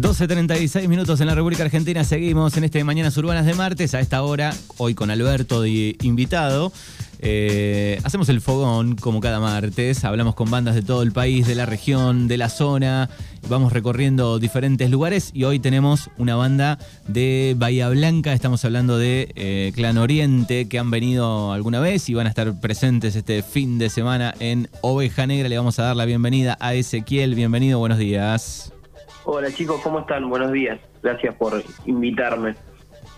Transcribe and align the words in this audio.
12.36 0.00 0.88
minutos 0.88 1.20
en 1.20 1.26
la 1.26 1.34
República 1.34 1.62
Argentina. 1.62 2.04
Seguimos 2.04 2.56
en 2.56 2.64
este 2.64 2.82
Mañanas 2.84 3.14
Urbanas 3.18 3.44
de 3.44 3.52
martes. 3.52 3.92
A 3.92 4.00
esta 4.00 4.22
hora, 4.22 4.54
hoy 4.78 4.94
con 4.94 5.10
Alberto 5.10 5.60
de 5.60 5.94
invitado. 6.00 6.72
Eh, 7.18 8.00
hacemos 8.02 8.30
el 8.30 8.40
fogón 8.40 8.96
como 8.96 9.20
cada 9.20 9.40
martes. 9.40 10.02
Hablamos 10.06 10.34
con 10.34 10.50
bandas 10.50 10.74
de 10.74 10.80
todo 10.80 11.02
el 11.02 11.12
país, 11.12 11.46
de 11.46 11.54
la 11.54 11.66
región, 11.66 12.28
de 12.28 12.38
la 12.38 12.48
zona. 12.48 13.10
Vamos 13.50 13.74
recorriendo 13.74 14.38
diferentes 14.38 14.88
lugares. 14.88 15.32
Y 15.34 15.44
hoy 15.44 15.58
tenemos 15.58 16.08
una 16.16 16.34
banda 16.34 16.78
de 17.06 17.54
Bahía 17.58 17.90
Blanca. 17.90 18.32
Estamos 18.32 18.64
hablando 18.64 18.96
de 18.96 19.30
eh, 19.34 19.70
Clan 19.74 19.98
Oriente, 19.98 20.66
que 20.66 20.78
han 20.78 20.90
venido 20.90 21.52
alguna 21.52 21.78
vez 21.78 22.08
y 22.08 22.14
van 22.14 22.26
a 22.26 22.30
estar 22.30 22.58
presentes 22.58 23.16
este 23.16 23.42
fin 23.42 23.76
de 23.76 23.90
semana 23.90 24.34
en 24.40 24.70
Oveja 24.80 25.26
Negra. 25.26 25.50
Le 25.50 25.58
vamos 25.58 25.78
a 25.78 25.82
dar 25.82 25.96
la 25.96 26.06
bienvenida 26.06 26.56
a 26.58 26.72
Ezequiel. 26.72 27.34
Bienvenido, 27.34 27.78
buenos 27.78 27.98
días. 27.98 28.72
Hola 29.24 29.52
chicos, 29.52 29.80
¿cómo 29.82 30.00
están? 30.00 30.28
Buenos 30.28 30.50
días. 30.52 30.80
Gracias 31.02 31.34
por 31.34 31.62
invitarme. 31.84 32.54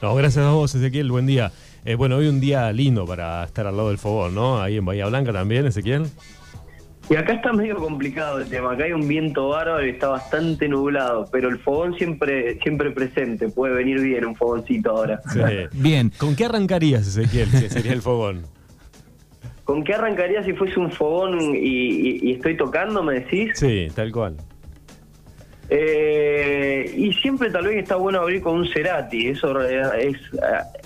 No, 0.01 0.15
gracias 0.15 0.45
a 0.45 0.51
vos, 0.51 0.75
Ezequiel. 0.75 1.11
Buen 1.11 1.27
día. 1.27 1.53
Eh, 1.85 1.95
bueno, 1.95 2.17
hoy 2.17 2.27
un 2.27 2.41
día 2.41 2.71
lindo 2.73 3.07
para 3.07 3.45
estar 3.45 3.67
al 3.67 3.77
lado 3.77 3.89
del 3.89 3.99
fogón, 3.99 4.35
¿no? 4.35 4.61
Ahí 4.61 4.77
en 4.77 4.85
Bahía 4.85 5.07
Blanca 5.07 5.33
también, 5.33 5.67
Ezequiel. 5.67 6.07
Y 7.09 7.17
acá 7.17 7.35
está 7.35 7.53
medio 7.53 7.77
complicado 7.77 8.39
el 8.39 8.49
tema. 8.49 8.73
Acá 8.73 8.85
hay 8.85 8.93
un 8.93 9.07
viento 9.07 9.49
bárbaro 9.49 9.85
y 9.85 9.91
está 9.91 10.09
bastante 10.09 10.69
nublado, 10.69 11.29
pero 11.31 11.49
el 11.49 11.59
fogón 11.59 11.95
siempre 11.95 12.59
siempre 12.63 12.91
presente. 12.91 13.49
Puede 13.49 13.75
venir 13.75 14.01
bien 14.01 14.25
un 14.25 14.35
fogoncito 14.35 14.91
ahora. 14.91 15.21
Sí. 15.33 15.41
bien. 15.73 16.13
¿Con 16.19 16.35
qué 16.35 16.47
arrancarías, 16.47 17.07
Ezequiel, 17.07 17.49
si 17.49 17.69
sería 17.69 17.93
el 17.93 18.03
fogón? 18.03 18.43
¿Con 19.65 19.85
qué 19.85 19.95
arrancaría 19.95 20.43
si 20.43 20.53
fuese 20.53 20.79
un 20.81 20.91
fogón 20.91 21.55
y, 21.55 22.29
y 22.29 22.33
estoy 22.33 22.57
tocando, 22.57 23.03
me 23.03 23.21
decís? 23.21 23.53
Sí, 23.55 23.89
tal 23.95 24.11
cual. 24.11 24.37
Eh, 25.75 26.93
y 26.99 27.15
siempre 27.15 27.51
tal 27.51 27.65
vez 27.65 27.79
está 27.79 27.97
bueno 27.97 28.21
abrir 28.21 28.43
con 28.43 28.59
un 28.59 28.69
Cerati, 28.69 29.29
eso 29.29 29.59
es, 29.63 30.19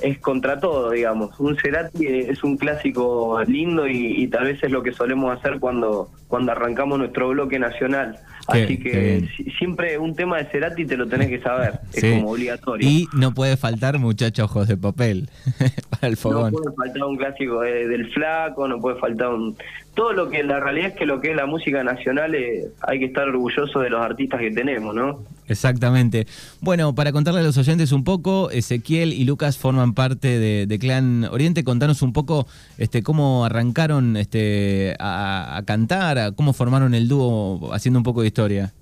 es 0.01 0.19
contra 0.19 0.61
todo, 0.61 0.91
digamos. 0.91 1.41
Un 1.41 1.57
Cerati 1.57 2.07
es 2.07 2.45
un 2.45 2.57
clásico 2.57 3.43
lindo 3.49 3.89
y, 3.89 4.23
y, 4.23 4.29
tal 4.29 4.45
vez 4.45 4.63
es 4.63 4.71
lo 4.71 4.85
que 4.85 4.93
solemos 4.93 5.37
hacer 5.37 5.59
cuando, 5.59 6.13
cuando 6.29 6.53
arrancamos 6.53 7.01
nuestro 7.01 7.31
bloque 7.31 7.59
nacional. 7.59 8.17
Así 8.47 8.79
que 8.79 9.29
siempre 9.59 9.99
un 9.99 10.15
tema 10.15 10.39
de 10.39 10.45
Cerati 10.47 10.85
te 10.85 10.97
lo 10.97 11.09
tenés 11.09 11.31
que 11.31 11.41
saber, 11.41 11.81
es 11.93 12.05
como 12.05 12.31
obligatorio. 12.31 12.89
Y 12.89 13.09
no 13.13 13.35
puede 13.35 13.57
faltar 13.57 13.99
muchachos 13.99 14.45
ojos 14.45 14.69
de 14.69 14.77
papel 14.77 15.29
el 16.07 16.17
fogón. 16.17 16.53
No 16.53 16.59
puede 16.59 16.77
faltar 16.77 17.05
un 17.05 17.17
clásico 17.17 17.61
del 17.61 18.13
flaco, 18.13 18.69
no 18.69 18.81
puede 18.81 18.99
faltar 18.99 19.29
un... 19.29 19.57
Todo 19.95 20.13
lo 20.13 20.29
que 20.29 20.43
la 20.43 20.61
realidad 20.61 20.89
es 20.89 20.95
que 20.95 21.07
lo 21.07 21.21
que 21.21 21.31
es 21.31 21.37
la 21.37 21.47
música 21.47 21.83
nacional 21.83 22.35
eh, 22.35 22.69
hay 22.83 22.99
que 22.99 23.07
estar 23.07 23.29
orgulloso 23.29 23.81
de 23.81 23.89
los 23.89 24.01
artistas 24.01 24.41
que 24.41 24.51
tenemos, 24.51 24.95
¿no? 24.95 25.21
Exactamente. 25.49 26.27
Bueno, 26.61 26.95
para 26.95 27.13
contarle 27.13 27.41
a 27.41 27.43
los 27.43 27.57
oyentes 27.57 27.93
un 27.93 28.05
poco, 28.05 28.51
Ezequiel 28.51 29.13
y 29.13 29.25
Lucas 29.25 29.57
forman 29.57 29.95
parte 29.95 30.39
de, 30.39 30.79
Clan 30.79 31.25
Oriente. 31.25 31.65
Contanos 31.65 32.03
un 32.03 32.13
poco 32.13 32.47
este, 32.77 33.03
cómo 33.03 33.45
arrancaron 33.45 34.17
este, 34.17 34.97
a, 34.99 35.57
a 35.57 35.65
cantar, 35.65 36.35
cómo 36.35 36.53
formaron 36.53 36.95
el 36.95 37.09
dúo, 37.09 37.73
haciendo 37.73 37.99
un 37.99 38.05
poco 38.05 38.21
de 38.21 38.27
historia. 38.27 38.73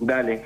Dale. 0.00 0.42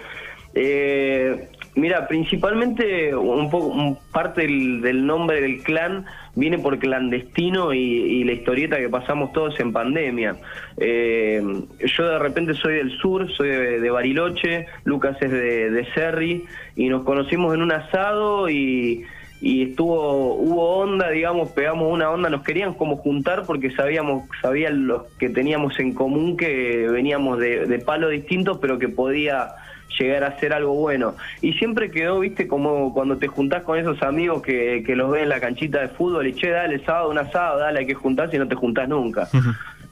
Eh, 0.59 1.49
mira, 1.77 2.09
principalmente 2.09 3.15
un 3.15 3.49
poco 3.51 3.99
parte 4.13 4.43
del, 4.43 5.07
nombre 5.07 5.41
del 5.41 5.63
clan 5.63 6.05
viene 6.35 6.59
por 6.59 6.79
clandestino 6.79 7.73
y, 7.73 8.25
la 8.25 8.33
historieta 8.33 8.79
que 8.79 8.89
pasamos 8.89 9.33
todos 9.33 9.59
en 9.61 9.73
pandemia. 9.73 10.37
Eh, 10.79 11.43
yo 11.79 12.09
de 12.09 12.19
repente 12.19 12.55
soy 12.55 12.75
del 12.75 12.91
sur, 12.99 13.31
soy 13.33 13.49
de, 13.49 13.91
Bariloche, 13.91 14.67
Lucas 14.85 15.17
es 15.21 15.31
de, 15.31 15.71
de 15.71 15.85
Cerri 15.95 16.45
y 16.75 16.89
nos 16.89 17.05
conocimos 17.05 17.55
en 17.55 17.63
un 17.63 17.73
asado 17.73 18.51
y 18.51 19.05
y 19.41 19.71
estuvo 19.71 20.35
hubo 20.35 20.79
onda 20.79 21.11
digamos 21.11 21.51
pegamos 21.51 21.93
una 21.93 22.11
onda 22.11 22.31
nos 22.31 22.43
querían 22.43 22.75
como 22.75 22.97
juntar 22.97 23.45
porque 23.45 23.71
sabíamos 23.71 24.25
sabían 24.41 24.87
los 24.87 25.03
que 25.19 25.29
teníamos 25.29 25.79
en 25.79 25.93
común 25.93 26.37
que 26.37 26.89
veníamos 26.91 27.39
de, 27.39 27.67
de 27.67 27.79
palos 27.79 28.11
distintos 28.11 28.59
pero 28.59 28.79
que 28.79 28.89
podía 28.89 29.55
llegar 29.99 30.25
a 30.25 30.39
ser 30.39 30.53
algo 30.53 30.75
bueno. 30.75 31.15
Y 31.41 31.55
siempre 31.55 31.91
quedó 31.91 32.21
viste 32.21 32.47
como 32.47 32.93
cuando 32.93 33.17
te 33.19 33.29
juntás 33.29 33.63
con 33.63 33.79
esos 33.79 34.03
amigos 34.03 34.43
que, 34.43 34.83
que 34.85 34.97
los 34.97 35.11
ves 35.11 35.23
en 35.23 35.29
la 35.29 35.41
canchita 35.41 35.81
de 35.81 35.89
fútbol 35.89 36.27
y 36.27 36.35
che 36.35 36.51
dale 36.51 36.85
sábado 36.85 37.11
un 37.11 37.19
asado 37.19 37.59
dale 37.59 37.81
hay 37.81 37.87
que 37.87 37.95
juntarse 37.95 38.37
y 38.37 38.39
no 38.39 38.49
te 38.49 38.55
juntás 38.55 38.89
nunca 38.89 39.29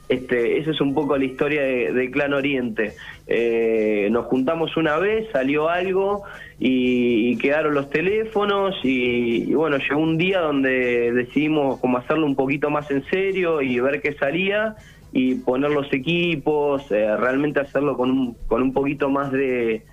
Este, 0.07 0.59
esa 0.59 0.71
es 0.71 0.81
un 0.81 0.93
poco 0.93 1.17
la 1.17 1.25
historia 1.25 1.63
de, 1.63 2.11
Clan 2.11 2.33
Oriente. 2.33 2.93
Eh, 3.27 4.07
nos 4.11 4.25
juntamos 4.25 4.77
una 4.77 4.97
vez, 4.97 5.27
salió 5.31 5.69
algo 5.69 6.23
y, 6.59 7.37
quedaron 7.37 7.73
los 7.73 7.89
teléfonos 7.89 8.75
y, 8.83 9.53
bueno, 9.53 9.77
llegó 9.77 9.99
un 9.99 10.17
día 10.17 10.41
donde 10.41 11.11
decidimos 11.11 11.79
como 11.79 11.97
hacerlo 11.97 12.25
un 12.25 12.35
poquito 12.35 12.69
más 12.69 12.89
en 12.91 13.03
serio 13.05 13.61
y 13.61 13.79
ver 13.79 14.01
qué 14.01 14.13
salía 14.13 14.75
y 15.11 15.35
poner 15.35 15.71
los 15.71 15.91
equipos, 15.91 16.91
eh, 16.91 17.15
realmente 17.17 17.59
hacerlo 17.59 17.97
con 17.97 18.11
un, 18.11 18.33
con 18.47 18.61
un 18.61 18.73
poquito 18.73 19.09
más 19.09 19.31
de, 19.31 19.83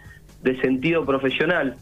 sentido 0.61 1.07
profesional. 1.07 1.77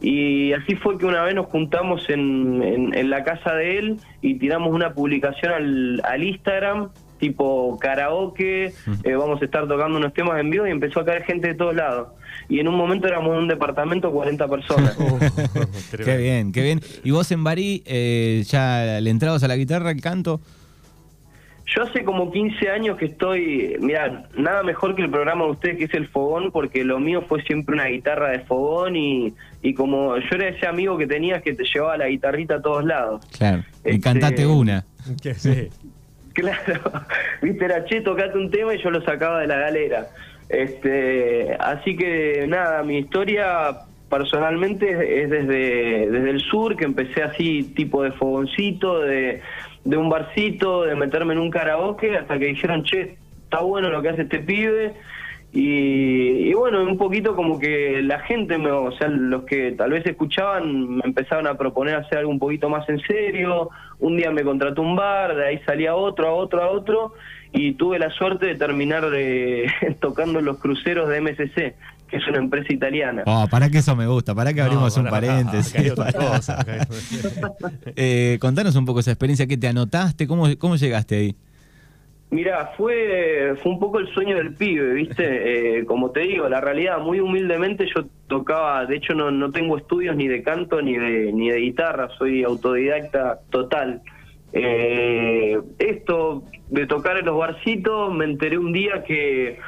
Y 0.00 0.52
así 0.52 0.74
fue 0.74 0.98
que 0.98 1.06
una 1.06 1.22
vez 1.22 1.34
nos 1.34 1.46
juntamos 1.46 2.08
en, 2.10 2.92
en, 2.94 3.10
la 3.10 3.24
casa 3.24 3.54
de 3.54 3.78
él 3.78 3.96
y 4.20 4.34
tiramos 4.34 4.72
una 4.72 4.92
publicación 4.92 5.52
al, 5.52 6.02
al 6.04 6.22
Instagram 6.22 6.90
tipo 7.18 7.78
karaoke, 7.78 8.72
eh, 9.04 9.14
vamos 9.14 9.40
a 9.42 9.44
estar 9.44 9.66
tocando 9.66 9.98
unos 9.98 10.12
temas 10.12 10.38
en 10.40 10.50
vivo 10.50 10.66
y 10.66 10.70
empezó 10.70 11.00
a 11.00 11.04
caer 11.04 11.24
gente 11.24 11.48
de 11.48 11.54
todos 11.54 11.74
lados. 11.74 12.08
Y 12.48 12.60
en 12.60 12.68
un 12.68 12.76
momento 12.76 13.08
éramos 13.08 13.36
un 13.36 13.48
departamento 13.48 14.12
40 14.12 14.48
personas. 14.48 14.96
qué 16.04 16.16
bien, 16.16 16.52
qué 16.52 16.62
bien. 16.62 16.80
¿Y 17.04 17.10
vos 17.10 17.30
en 17.32 17.44
Bari 17.44 17.82
eh, 17.86 18.42
ya 18.46 19.00
le 19.00 19.10
entrabas 19.10 19.42
a 19.42 19.48
la 19.48 19.56
guitarra, 19.56 19.90
al 19.90 20.00
canto? 20.00 20.40
Yo 21.74 21.82
hace 21.82 22.04
como 22.04 22.30
15 22.30 22.70
años 22.70 22.96
que 22.96 23.06
estoy, 23.06 23.76
mira, 23.80 24.28
nada 24.38 24.62
mejor 24.62 24.94
que 24.94 25.02
el 25.02 25.10
programa 25.10 25.46
de 25.46 25.50
ustedes 25.50 25.78
que 25.78 25.84
es 25.84 25.94
el 25.94 26.06
fogón, 26.06 26.52
porque 26.52 26.84
lo 26.84 27.00
mío 27.00 27.24
fue 27.28 27.42
siempre 27.42 27.74
una 27.74 27.86
guitarra 27.86 28.30
de 28.30 28.38
fogón 28.40 28.94
y, 28.94 29.34
y 29.62 29.74
como 29.74 30.16
yo 30.16 30.28
era 30.30 30.48
ese 30.48 30.66
amigo 30.66 30.96
que 30.96 31.08
tenías 31.08 31.42
que 31.42 31.54
te 31.54 31.64
llevaba 31.64 31.96
la 31.96 32.06
guitarrita 32.06 32.56
a 32.56 32.62
todos 32.62 32.84
lados. 32.84 33.26
Claro, 33.36 33.64
y 33.84 33.90
este, 33.90 34.00
cantate 34.00 34.46
una. 34.46 34.84
Que 35.22 35.34
sí. 35.34 35.68
Claro, 36.36 36.82
viste, 37.42 37.64
era 37.64 37.84
che, 37.86 38.02
tocate 38.02 38.36
un 38.36 38.50
tema 38.50 38.74
y 38.74 38.78
yo 38.78 38.90
lo 38.90 39.00
sacaba 39.00 39.40
de 39.40 39.46
la 39.46 39.56
galera. 39.56 40.06
Este, 40.50 41.56
así 41.58 41.96
que 41.96 42.44
nada, 42.46 42.82
mi 42.82 42.98
historia 42.98 43.78
personalmente 44.10 45.22
es 45.22 45.30
desde, 45.30 46.10
desde 46.10 46.30
el 46.30 46.40
sur, 46.40 46.76
que 46.76 46.84
empecé 46.84 47.22
así 47.22 47.72
tipo 47.74 48.02
de 48.02 48.12
fogoncito, 48.12 49.00
de, 49.00 49.40
de 49.84 49.96
un 49.96 50.10
barcito, 50.10 50.82
de 50.82 50.94
meterme 50.94 51.32
en 51.32 51.40
un 51.40 51.50
karaoke, 51.50 52.16
hasta 52.18 52.38
que 52.38 52.48
dijeron, 52.48 52.84
che, 52.84 53.16
está 53.44 53.60
bueno 53.60 53.88
lo 53.88 54.02
que 54.02 54.10
hace 54.10 54.22
este 54.22 54.40
pibe, 54.40 54.92
y, 55.58 56.52
bueno, 56.52 56.82
un 56.82 56.98
poquito 56.98 57.34
como 57.34 57.58
que 57.58 58.02
la 58.02 58.20
gente, 58.20 58.58
me, 58.58 58.70
o 58.70 58.92
sea, 58.92 59.08
los 59.08 59.44
que 59.44 59.72
tal 59.72 59.90
vez 59.90 60.04
escuchaban, 60.04 60.96
me 60.96 61.02
empezaron 61.02 61.46
a 61.46 61.56
proponer 61.56 61.94
hacer 61.94 62.18
algo 62.18 62.30
un 62.30 62.38
poquito 62.38 62.68
más 62.68 62.86
en 62.90 63.00
serio. 63.00 63.70
Un 63.98 64.18
día 64.18 64.30
me 64.30 64.42
contrató 64.44 64.82
un 64.82 64.96
bar, 64.96 65.34
de 65.34 65.46
ahí 65.46 65.60
salía 65.64 65.94
otro, 65.94 66.28
a 66.28 66.34
otro, 66.34 66.62
a 66.62 66.70
otro, 66.70 67.14
y 67.52 67.72
tuve 67.72 67.98
la 67.98 68.10
suerte 68.10 68.44
de 68.44 68.54
terminar 68.56 69.04
eh, 69.14 69.64
tocando 70.00 70.42
los 70.42 70.58
cruceros 70.58 71.08
de 71.08 71.22
MSC, 71.22 71.74
que 72.06 72.16
es 72.18 72.28
una 72.28 72.36
empresa 72.36 72.74
italiana. 72.74 73.22
Oh, 73.24 73.46
para 73.50 73.70
que 73.70 73.78
eso 73.78 73.96
me 73.96 74.06
gusta, 74.06 74.34
para 74.34 74.52
que 74.52 74.60
abrimos 74.60 74.94
un 74.98 75.06
paréntesis. 75.06 75.74
eh, 77.96 78.36
contanos 78.42 78.76
un 78.76 78.84
poco 78.84 79.00
esa 79.00 79.12
experiencia 79.12 79.46
que 79.46 79.56
te 79.56 79.68
anotaste, 79.68 80.26
cómo, 80.26 80.48
cómo 80.58 80.76
llegaste 80.76 81.16
ahí. 81.16 81.36
Mira, 82.30 82.72
fue, 82.76 83.54
fue 83.62 83.72
un 83.72 83.78
poco 83.78 84.00
el 84.00 84.08
sueño 84.08 84.36
del 84.36 84.54
pibe, 84.54 84.92
¿viste? 84.94 85.26
Eh, 85.78 85.84
como 85.84 86.10
te 86.10 86.20
digo, 86.20 86.48
la 86.48 86.60
realidad, 86.60 86.98
muy 86.98 87.20
humildemente 87.20 87.86
yo 87.94 88.04
tocaba, 88.26 88.84
de 88.84 88.96
hecho 88.96 89.14
no, 89.14 89.30
no 89.30 89.50
tengo 89.52 89.76
estudios 89.76 90.16
ni 90.16 90.26
de 90.26 90.42
canto 90.42 90.82
ni 90.82 90.96
de, 90.96 91.32
ni 91.32 91.50
de 91.50 91.58
guitarra, 91.58 92.08
soy 92.18 92.42
autodidacta 92.42 93.40
total. 93.50 94.02
Eh, 94.52 95.58
esto 95.78 96.44
de 96.70 96.86
tocar 96.86 97.18
en 97.18 97.26
los 97.26 97.38
barcitos, 97.38 98.14
me 98.14 98.24
enteré 98.24 98.58
un 98.58 98.72
día 98.72 99.04
que 99.04 99.58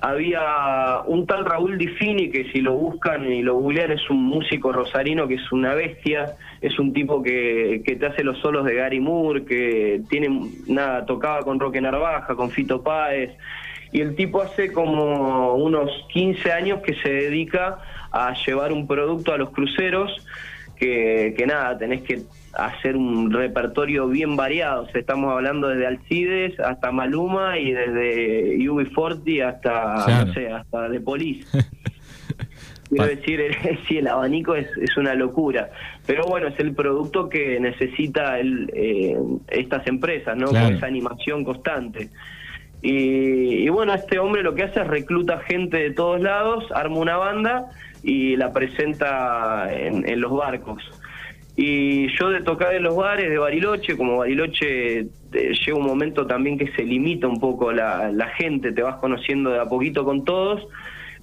había 0.00 1.00
un 1.06 1.26
tal 1.26 1.44
Raúl 1.44 1.76
Difini 1.76 2.30
que 2.30 2.50
si 2.52 2.60
lo 2.60 2.74
buscan 2.74 3.30
y 3.32 3.42
lo 3.42 3.56
googlean 3.56 3.90
es 3.90 4.08
un 4.10 4.22
músico 4.22 4.72
rosarino 4.72 5.26
que 5.26 5.34
es 5.34 5.52
una 5.52 5.74
bestia, 5.74 6.36
es 6.60 6.78
un 6.78 6.92
tipo 6.92 7.22
que, 7.22 7.82
que 7.84 7.96
te 7.96 8.06
hace 8.06 8.22
los 8.22 8.38
solos 8.38 8.64
de 8.64 8.74
Gary 8.74 9.00
Moore, 9.00 9.44
que 9.44 10.02
tiene 10.08 10.50
nada, 10.68 11.04
tocaba 11.04 11.42
con 11.42 11.58
Roque 11.58 11.80
Narvaja, 11.80 12.36
con 12.36 12.50
Fito 12.50 12.82
Páez, 12.82 13.32
y 13.90 14.00
el 14.00 14.14
tipo 14.14 14.40
hace 14.40 14.72
como 14.72 15.54
unos 15.54 15.90
15 16.12 16.52
años 16.52 16.80
que 16.80 16.94
se 16.94 17.08
dedica 17.10 17.78
a 18.12 18.34
llevar 18.46 18.72
un 18.72 18.86
producto 18.86 19.32
a 19.32 19.38
los 19.38 19.50
cruceros, 19.50 20.24
que, 20.76 21.34
que 21.36 21.46
nada, 21.46 21.76
tenés 21.76 22.02
que 22.02 22.20
hacer 22.58 22.96
un 22.96 23.30
repertorio 23.30 24.08
bien 24.08 24.36
variado. 24.36 24.88
estamos 24.92 25.32
hablando 25.32 25.68
desde 25.68 25.86
Alcides 25.86 26.58
hasta 26.60 26.90
Maluma 26.90 27.56
y 27.58 27.72
desde 27.72 28.58
UB40 28.58 29.42
hasta, 29.46 30.24
no 30.24 30.34
sé, 30.34 30.48
hasta 30.48 30.90
The 30.90 31.00
Police. 31.00 31.46
Quiero 32.88 33.06
decir, 33.06 33.40
sí, 33.88 33.98
el 33.98 34.08
abanico 34.08 34.56
es, 34.56 34.66
es, 34.78 34.96
una 34.96 35.14
locura. 35.14 35.70
Pero 36.06 36.24
bueno, 36.24 36.48
es 36.48 36.58
el 36.58 36.74
producto 36.74 37.28
que 37.28 37.60
necesita 37.60 38.38
el, 38.40 38.70
eh, 38.74 39.16
estas 39.48 39.86
empresas, 39.86 40.36
¿no? 40.36 40.46
Con 40.46 40.56
esa 40.56 40.86
animación 40.86 41.44
constante. 41.44 42.08
Y, 42.80 43.64
y, 43.64 43.68
bueno, 43.68 43.94
este 43.94 44.18
hombre 44.18 44.42
lo 44.42 44.54
que 44.54 44.62
hace 44.64 44.80
es 44.80 44.86
recluta 44.86 45.38
gente 45.40 45.76
de 45.76 45.90
todos 45.90 46.20
lados, 46.20 46.64
arma 46.72 46.96
una 46.96 47.16
banda 47.16 47.66
y 48.02 48.36
la 48.36 48.52
presenta 48.52 49.68
en, 49.72 50.08
en 50.08 50.20
los 50.20 50.32
barcos. 50.32 50.82
Y 51.60 52.06
yo 52.16 52.30
de 52.30 52.40
tocar 52.42 52.72
en 52.76 52.84
los 52.84 52.94
bares 52.94 53.28
de 53.28 53.36
Bariloche, 53.36 53.96
como 53.96 54.18
Bariloche 54.18 55.00
eh, 55.00 55.08
llega 55.32 55.76
un 55.76 55.86
momento 55.86 56.24
también 56.24 56.56
que 56.56 56.70
se 56.70 56.84
limita 56.84 57.26
un 57.26 57.40
poco 57.40 57.72
la, 57.72 58.12
la 58.12 58.28
gente, 58.28 58.70
te 58.70 58.80
vas 58.80 58.94
conociendo 58.98 59.50
de 59.50 59.58
a 59.58 59.64
poquito 59.64 60.04
con 60.04 60.24
todos. 60.24 60.68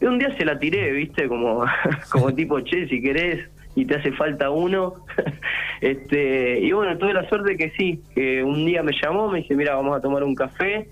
Y 0.01 0.03
un 0.03 0.19
día 0.19 0.35
se 0.35 0.43
la 0.43 0.59
tiré, 0.59 0.91
viste, 0.91 1.29
como, 1.29 1.63
como 2.11 2.35
tipo, 2.35 2.59
che, 2.59 2.85
si 2.89 3.01
querés 3.01 3.49
y 3.77 3.85
te 3.85 3.95
hace 3.95 4.11
falta 4.11 4.49
uno. 4.49 4.95
este 5.79 6.59
Y 6.59 6.73
bueno, 6.73 6.97
tuve 6.97 7.13
la 7.13 7.29
suerte 7.29 7.55
que 7.55 7.71
sí, 7.77 8.01
que 8.13 8.43
un 8.43 8.65
día 8.65 8.83
me 8.83 8.91
llamó, 8.91 9.29
me 9.31 9.39
dice, 9.39 9.55
mira, 9.55 9.75
vamos 9.75 9.95
a 9.97 10.01
tomar 10.01 10.21
un 10.25 10.35
café, 10.35 10.89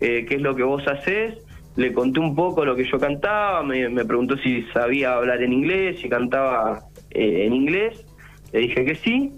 eh, 0.00 0.24
¿qué 0.28 0.36
es 0.36 0.40
lo 0.40 0.54
que 0.54 0.62
vos 0.62 0.86
hacés? 0.86 1.36
Le 1.74 1.92
conté 1.92 2.20
un 2.20 2.36
poco 2.36 2.64
lo 2.64 2.76
que 2.76 2.84
yo 2.84 3.00
cantaba, 3.00 3.64
me, 3.64 3.88
me 3.88 4.04
preguntó 4.04 4.36
si 4.36 4.62
sabía 4.72 5.14
hablar 5.14 5.42
en 5.42 5.52
inglés, 5.52 5.98
si 6.00 6.08
cantaba 6.08 6.84
eh, 7.10 7.46
en 7.46 7.52
inglés 7.52 8.06
le 8.52 8.60
dije 8.60 8.84
que 8.84 8.94
sí. 8.96 9.32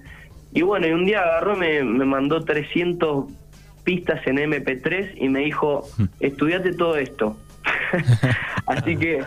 Y 0.52 0.62
bueno, 0.62 0.86
y 0.86 0.92
un 0.92 1.04
día 1.04 1.20
agarró, 1.20 1.56
me, 1.56 1.82
me 1.82 2.04
mandó 2.04 2.44
300 2.44 3.26
pistas 3.84 4.26
en 4.26 4.36
MP3 4.36 5.12
y 5.16 5.28
me 5.28 5.40
dijo, 5.40 5.88
estudiate 6.20 6.72
todo 6.74 6.96
esto. 6.96 7.36
Así 8.66 8.96
que 8.96 9.22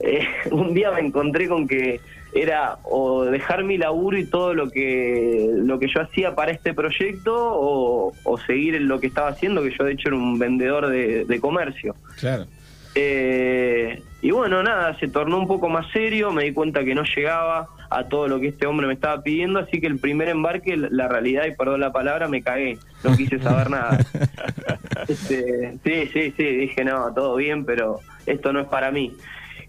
eh, 0.00 0.26
un 0.50 0.74
día 0.74 0.90
me 0.90 1.00
encontré 1.00 1.48
con 1.48 1.66
que 1.66 2.00
era 2.34 2.78
o 2.82 3.24
dejar 3.24 3.62
mi 3.62 3.78
laburo 3.78 4.18
y 4.18 4.26
todo 4.26 4.54
lo 4.54 4.68
que 4.68 5.50
lo 5.54 5.78
que 5.78 5.86
yo 5.86 6.00
hacía 6.00 6.34
para 6.34 6.50
este 6.50 6.74
proyecto 6.74 7.32
o, 7.36 8.12
seguir 8.46 8.74
en 8.74 8.88
lo 8.88 8.98
que 8.98 9.06
estaba 9.06 9.28
haciendo, 9.28 9.62
que 9.62 9.70
yo 9.70 9.84
de 9.84 9.92
hecho 9.92 10.08
era 10.08 10.16
un 10.16 10.38
vendedor 10.38 10.88
de, 10.88 11.24
de 11.24 11.40
comercio. 11.40 11.94
Claro. 12.18 12.46
Eh, 12.94 14.02
y 14.22 14.30
bueno, 14.30 14.62
nada, 14.62 14.98
se 14.98 15.08
tornó 15.08 15.38
un 15.38 15.46
poco 15.46 15.68
más 15.68 15.90
serio, 15.92 16.32
me 16.32 16.44
di 16.44 16.52
cuenta 16.52 16.84
que 16.84 16.94
no 16.94 17.02
llegaba 17.04 17.68
a 17.90 18.08
todo 18.08 18.26
lo 18.26 18.40
que 18.40 18.48
este 18.48 18.66
hombre 18.66 18.86
me 18.86 18.94
estaba 18.94 19.22
pidiendo, 19.22 19.58
así 19.58 19.80
que 19.80 19.86
el 19.86 19.98
primer 19.98 20.28
embarque, 20.28 20.76
la 20.76 21.08
realidad, 21.08 21.44
y 21.46 21.54
perdón 21.54 21.80
la 21.80 21.92
palabra, 21.92 22.28
me 22.28 22.42
cagué, 22.42 22.78
no 23.02 23.16
quise 23.16 23.38
saber 23.40 23.70
nada. 23.70 23.98
Este, 25.06 25.76
sí, 25.84 26.08
sí, 26.14 26.32
sí, 26.34 26.44
dije, 26.44 26.82
no, 26.82 27.12
todo 27.12 27.36
bien, 27.36 27.66
pero 27.66 28.00
esto 28.24 28.54
no 28.54 28.60
es 28.60 28.68
para 28.68 28.90
mí. 28.90 29.12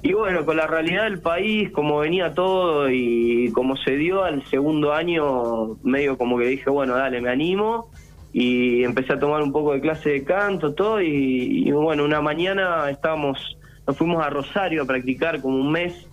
Y 0.01 0.13
bueno, 0.13 0.45
con 0.45 0.55
la 0.55 0.67
realidad 0.67 1.05
del 1.05 1.19
país, 1.19 1.71
como 1.71 1.99
venía 1.99 2.33
todo 2.33 2.89
y 2.89 3.51
como 3.51 3.75
se 3.75 3.97
dio 3.97 4.23
al 4.23 4.45
segundo 4.45 4.93
año, 4.93 5.77
medio 5.83 6.17
como 6.17 6.37
que 6.37 6.45
dije, 6.45 6.69
bueno, 6.69 6.95
dale, 6.95 7.19
me 7.19 7.31
animo 7.31 7.89
y 8.37 8.83
empecé 8.83 9.13
a 9.13 9.19
tomar 9.19 9.41
un 9.41 9.53
poco 9.53 9.71
de 9.71 9.79
clase 9.79 10.09
de 10.09 10.25
canto, 10.25 10.73
todo, 10.73 11.01
y, 11.01 11.71
bueno, 11.71 12.03
una 12.03 12.19
mañana 12.19 12.89
estábamos, 12.89 13.57
nos 13.87 13.95
fuimos 13.95 14.21
a 14.21 14.29
Rosario 14.29 14.83
a 14.83 14.85
practicar 14.85 15.41
como 15.41 15.55
un 15.55 15.71
mes, 15.71 16.05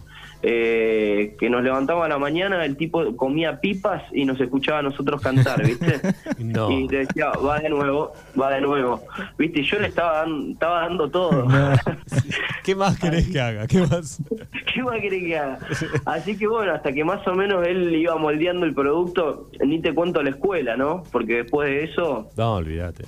eh, 0.44 1.36
que 1.38 1.48
nos 1.48 1.62
levantaba 1.62 2.06
a 2.06 2.08
la 2.08 2.18
mañana, 2.18 2.64
el 2.64 2.76
tipo 2.76 3.16
comía 3.16 3.60
pipas 3.60 4.02
y 4.12 4.24
nos 4.24 4.40
escuchaba 4.40 4.80
a 4.80 4.82
nosotros 4.82 5.22
cantar, 5.22 5.64
¿viste? 5.64 6.00
Y 6.70 6.88
te 6.88 6.98
decía, 6.98 7.30
va 7.30 7.60
de 7.60 7.68
nuevo, 7.68 8.12
va 8.40 8.50
de 8.50 8.60
nuevo. 8.60 9.02
¿Viste? 9.38 9.60
Y 9.60 9.64
yo 9.64 9.78
le 9.78 9.88
estaba, 9.88 10.18
dando, 10.18 10.52
estaba 10.52 10.80
dando 10.80 11.10
todo. 11.10 11.46
¿Qué 12.64 12.74
más 12.74 12.98
querés 12.98 13.28
que 13.28 13.40
haga? 13.40 13.66
¿Qué 13.66 13.80
más? 13.80 14.20
¿Qué 14.74 14.82
más 14.82 15.00
querés 15.00 15.22
que 15.22 15.38
haga? 15.38 15.58
Así 16.04 16.36
que 16.36 16.46
bueno, 16.48 16.72
hasta 16.72 16.92
que 16.92 17.04
más 17.04 17.26
o 17.26 17.34
menos 17.34 17.66
él 17.66 17.94
iba 17.94 18.16
moldeando 18.16 18.66
el 18.66 18.74
producto, 18.74 19.48
ni 19.64 19.80
te 19.80 19.94
cuento 19.94 20.22
la 20.22 20.30
escuela, 20.30 20.76
¿no? 20.76 21.04
Porque 21.12 21.42
después 21.42 21.70
de 21.70 21.84
eso... 21.84 22.30
No, 22.36 22.54
olvídate. 22.54 23.04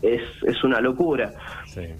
Es, 0.00 0.22
es 0.46 0.64
una 0.64 0.80
locura. 0.80 1.32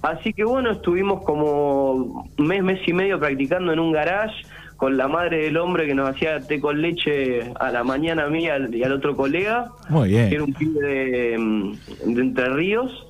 Así 0.02 0.32
que 0.32 0.44
bueno, 0.44 0.72
estuvimos 0.72 1.22
como 1.24 2.26
mes, 2.38 2.62
mes 2.62 2.80
y 2.86 2.92
medio 2.92 3.18
practicando 3.18 3.72
en 3.72 3.78
un 3.78 3.92
garage 3.92 4.44
con 4.78 4.96
la 4.96 5.08
madre 5.08 5.38
del 5.42 5.56
hombre 5.56 5.86
que 5.86 5.94
nos 5.94 6.08
hacía 6.08 6.40
té 6.40 6.60
con 6.60 6.80
leche 6.80 7.52
a 7.58 7.72
la 7.72 7.82
mañana 7.82 8.26
a 8.26 8.28
mí 8.28 8.44
y 8.44 8.48
al, 8.48 8.92
otro 8.92 9.16
colega. 9.16 9.72
Muy 9.88 10.10
bien. 10.10 10.28
Que 10.28 10.36
era 10.36 10.44
un 10.44 10.54
pibe 10.54 10.80
de, 10.80 11.36
mm, 11.36 11.72
de 12.14 12.22
Entre 12.22 12.48
Ríos. 12.50 13.06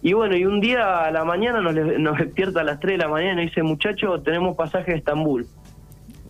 Y 0.00 0.14
bueno, 0.14 0.34
y 0.34 0.46
un 0.46 0.62
día 0.62 1.04
a 1.04 1.10
la 1.10 1.22
mañana 1.24 1.60
nos, 1.60 1.74
nos 1.74 2.18
despierta 2.18 2.62
a 2.62 2.64
las 2.64 2.80
3 2.80 2.94
de 2.94 3.04
la 3.04 3.08
mañana 3.08 3.42
y 3.42 3.46
dice, 3.48 3.62
muchacho, 3.62 4.22
tenemos 4.22 4.56
pasaje 4.56 4.92
a 4.92 4.96
Estambul. 4.96 5.46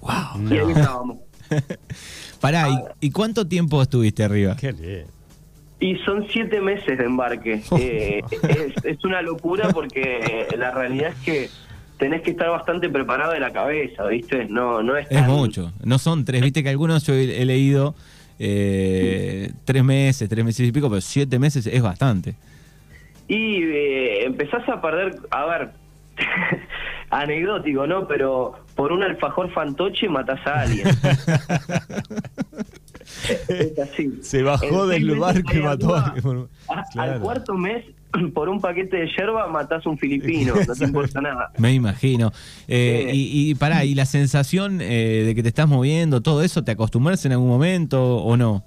¡Wow! 0.00 0.50
Y 0.50 0.58
ahí 0.58 0.72
estábamos. 0.72 1.18
Pará, 2.40 2.66
¿y, 2.98 3.12
cuánto 3.12 3.46
tiempo 3.46 3.80
estuviste 3.80 4.24
arriba? 4.24 4.56
Qué 4.56 4.72
bien. 4.72 5.06
Y 5.78 5.94
son 5.98 6.26
siete 6.28 6.60
meses 6.60 6.98
de 6.98 7.04
embarque. 7.04 7.62
Eh, 7.78 8.20
es, 8.32 8.84
es, 8.84 9.04
una 9.04 9.22
locura 9.22 9.68
porque 9.68 10.48
la 10.58 10.72
realidad 10.72 11.12
es 11.12 11.24
que 11.24 11.50
tenés 12.02 12.22
que 12.22 12.32
estar 12.32 12.50
bastante 12.50 12.90
preparado 12.90 13.32
de 13.32 13.38
la 13.38 13.52
cabeza, 13.52 14.04
¿viste? 14.06 14.46
No, 14.46 14.82
no 14.82 14.96
es, 14.96 15.06
es 15.08 15.22
mucho. 15.22 15.70
No 15.84 16.00
son 16.00 16.24
tres, 16.24 16.42
viste 16.42 16.64
que 16.64 16.68
algunos 16.68 17.06
yo 17.06 17.14
he, 17.14 17.44
leído 17.44 17.94
eh, 18.40 19.52
tres 19.64 19.84
meses, 19.84 20.28
tres 20.28 20.44
meses 20.44 20.66
y 20.66 20.72
pico, 20.72 20.88
pero 20.88 21.00
siete 21.00 21.38
meses 21.38 21.64
es 21.64 21.80
bastante. 21.80 22.34
Y 23.28 23.62
eh, 23.62 24.24
empezás 24.24 24.68
a 24.68 24.82
perder, 24.82 25.14
a 25.30 25.44
ver, 25.46 25.70
anecdótico, 27.10 27.86
¿no? 27.86 28.08
Pero 28.08 28.56
por 28.74 28.90
un 28.90 29.04
alfajor 29.04 29.52
fantoche 29.52 30.08
matas 30.08 30.44
a 30.44 30.62
alguien. 30.62 30.88
es 33.46 33.78
así. 33.78 34.18
Se 34.22 34.42
bajó 34.42 34.88
del 34.88 35.20
barco 35.20 35.54
y 35.54 35.60
mató 35.60 35.94
a 35.94 36.06
alguien. 36.06 36.48
Al 36.96 37.20
cuarto 37.20 37.54
mes 37.54 37.84
por 38.34 38.48
un 38.48 38.60
paquete 38.60 38.98
de 38.98 39.08
yerba 39.16 39.46
matás 39.48 39.86
a 39.86 39.90
un 39.90 39.98
filipino, 39.98 40.54
no 40.66 40.74
te 40.74 40.84
importa 40.84 41.20
nada. 41.20 41.50
Me 41.58 41.72
imagino. 41.72 42.32
Eh, 42.68 43.10
y, 43.12 43.50
y 43.50 43.54
pará, 43.54 43.84
¿y 43.84 43.94
la 43.94 44.06
sensación 44.06 44.80
eh, 44.80 45.24
de 45.26 45.34
que 45.34 45.42
te 45.42 45.48
estás 45.48 45.68
moviendo, 45.68 46.20
todo 46.20 46.42
eso, 46.42 46.64
te 46.64 46.72
acostumbras 46.72 47.24
en 47.26 47.32
algún 47.32 47.48
momento 47.48 48.18
o 48.18 48.36
no? 48.36 48.64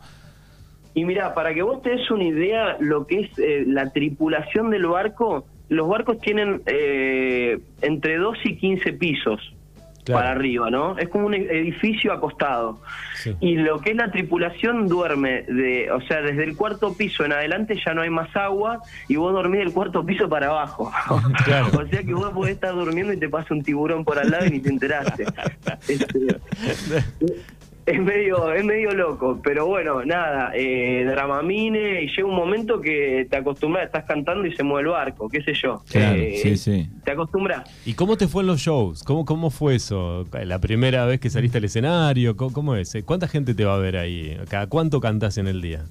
Y 0.94 1.04
mira, 1.04 1.34
para 1.34 1.54
que 1.54 1.62
vos 1.62 1.82
te 1.82 1.90
des 1.90 2.10
una 2.10 2.24
idea, 2.24 2.78
lo 2.80 3.06
que 3.06 3.22
es 3.22 3.40
eh, 3.40 3.64
la 3.68 3.92
tripulación 3.92 4.70
del 4.70 4.88
barco, 4.88 5.46
los 5.68 5.90
barcos 5.90 6.20
tienen 6.20 6.62
entre 7.82 8.18
2 8.18 8.38
y 8.46 8.56
15 8.56 8.94
pisos 8.94 9.56
para 10.12 10.32
arriba, 10.32 10.70
¿no? 10.70 10.98
Es 10.98 11.10
como 11.10 11.28
un 11.28 11.34
edificio 11.34 12.14
acostado. 12.14 12.80
Y 13.40 13.56
lo 13.56 13.80
que 13.80 13.92
es 13.92 13.96
la 13.96 14.12
tripulación 14.12 14.88
duerme, 14.88 15.44
de, 15.44 15.90
o 15.92 16.02
sea, 16.02 16.22
desde 16.22 16.44
el 16.44 16.56
cuarto 16.56 16.94
piso 16.94 17.26
en 17.26 17.34
adelante 17.34 17.76
ya 17.84 17.94
no 17.94 18.02
hay 18.02 18.10
más 18.10 18.36
agua 18.36 18.82
y 19.08 19.16
vos 19.16 19.34
dormís 19.34 19.62
del 19.62 19.74
cuarto 19.74 20.06
piso 20.06 20.30
para 20.30 20.48
abajo. 20.48 20.92
o 21.10 21.88
sea 21.88 22.04
que 22.04 22.14
vos 22.14 22.32
podés 22.32 22.56
estar 22.56 22.74
durmiendo 22.74 23.14
y 23.14 23.18
te 23.18 23.30
pasa 23.30 23.54
un 23.54 23.64
tiburón 23.64 24.04
por 24.06 24.20
al 24.20 24.30
lado 24.30 24.46
y 24.46 24.52
ni 24.52 24.60
te 24.60 24.70
enteraste. 24.70 25.26
Este, 25.88 26.38
es 27.86 28.02
medio, 28.02 28.52
es 28.52 28.66
medio 28.66 28.92
loco, 28.94 29.40
pero 29.44 29.68
bueno, 29.68 30.04
nada, 30.04 30.52
eh, 30.56 31.06
Dramamine, 31.06 32.02
y 32.02 32.08
llega 32.08 32.28
un 32.28 32.36
momento 32.36 32.82
que 32.82 33.28
te 33.30 33.38
acostumbras, 33.38 33.86
estás 33.86 34.06
cantando 34.06 34.48
y 34.48 34.56
se 34.56 34.64
mueve 34.64 34.88
el 34.88 34.94
barco, 34.94 35.30
qué 35.30 35.44
sé 35.44 35.54
yo. 35.54 35.84
Claro, 35.92 36.20
eh, 36.20 36.40
sí, 36.42 36.58
sí. 36.58 36.88
Te 37.04 37.12
acostumbras. 37.12 37.70
¿Y 37.86 37.94
cómo 37.94 38.18
te 38.18 38.28
fue 38.28 38.42
en 38.42 38.48
los 38.48 38.60
shows? 38.60 39.04
¿Cómo, 39.04 39.24
¿Cómo 39.24 39.52
fue 39.52 39.76
eso? 39.76 40.26
¿La 40.32 40.60
primera 40.60 41.06
vez 41.06 41.20
que 41.20 41.30
saliste 41.30 41.60
al 41.60 41.66
escenario? 41.66 42.36
¿Cómo, 42.36 42.76
es? 42.76 42.98
¿Cuánta 43.06 43.28
gente 43.28 43.54
te 43.54 43.66
va 43.66 43.76
a 43.76 43.80
ver 43.80 43.98
ahí? 43.98 44.36
¿Cada 44.50 44.68
cuánto 44.68 45.00
cantás 45.00 45.38
en 45.38 45.48
el 45.48 45.62
día? 45.62 45.86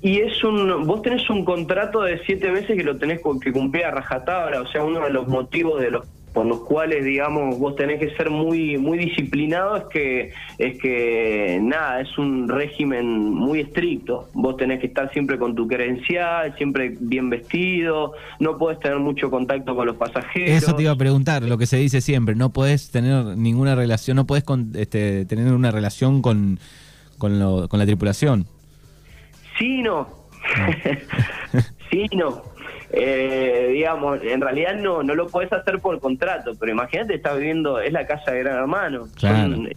Y 0.00 0.18
es 0.18 0.42
un, 0.42 0.84
vos 0.86 1.02
tenés 1.02 1.28
un 1.30 1.44
contrato 1.44 2.02
de 2.02 2.20
siete 2.24 2.50
meses 2.50 2.76
que 2.76 2.84
lo 2.84 2.98
tenés 2.98 3.20
que 3.42 3.52
cumplir 3.52 3.84
a 3.84 3.90
rajatabla, 3.92 4.62
o 4.62 4.66
sea, 4.66 4.84
uno 4.84 5.04
de 5.04 5.10
los 5.10 5.26
motivos 5.28 5.80
de 5.80 5.90
los 5.90 6.06
por 6.32 6.46
los 6.46 6.60
cuales, 6.60 7.04
digamos, 7.04 7.58
vos 7.58 7.76
tenés 7.76 7.98
que 7.98 8.14
ser 8.16 8.30
muy 8.30 8.76
muy 8.78 8.98
disciplinado 8.98 9.76
es 9.76 9.84
que 9.84 10.32
es 10.58 10.78
que 10.78 11.58
nada, 11.62 12.00
es 12.00 12.18
un 12.18 12.48
régimen 12.48 13.32
muy 13.32 13.60
estricto. 13.60 14.28
Vos 14.34 14.56
tenés 14.56 14.80
que 14.80 14.86
estar 14.86 15.12
siempre 15.12 15.38
con 15.38 15.54
tu 15.54 15.66
credencial, 15.66 16.54
siempre 16.56 16.96
bien 17.00 17.30
vestido, 17.30 18.12
no 18.40 18.58
podés 18.58 18.80
tener 18.80 18.98
mucho 18.98 19.30
contacto 19.30 19.74
con 19.74 19.86
los 19.86 19.96
pasajeros. 19.96 20.62
Eso 20.62 20.74
te 20.74 20.82
iba 20.82 20.92
a 20.92 20.96
preguntar, 20.96 21.42
lo 21.42 21.58
que 21.58 21.66
se 21.66 21.76
dice 21.76 22.00
siempre, 22.00 22.34
no 22.34 22.50
podés 22.50 22.90
tener 22.90 23.36
ninguna 23.36 23.74
relación, 23.74 24.16
no 24.16 24.26
podés 24.26 24.44
este, 24.74 25.24
tener 25.24 25.52
una 25.52 25.70
relación 25.70 26.22
con 26.22 26.58
con, 27.18 27.38
lo, 27.38 27.68
con 27.68 27.78
la 27.78 27.86
tripulación. 27.86 28.46
Sí, 29.58 29.82
no. 29.82 30.08
sí, 31.90 32.06
no 32.14 32.57
eh, 32.90 33.70
digamos, 33.72 34.20
en 34.22 34.40
realidad 34.40 34.74
no, 34.76 35.02
no 35.02 35.14
lo 35.14 35.26
puedes 35.26 35.52
hacer 35.52 35.78
por 35.80 36.00
contrato, 36.00 36.52
pero 36.58 36.72
imagínate, 36.72 37.14
estás 37.14 37.38
viviendo, 37.38 37.80
es 37.80 37.92
la 37.92 38.06
casa 38.06 38.32
de 38.32 38.40
Gran 38.40 38.56
Hermano, 38.56 39.06
son 39.16 39.68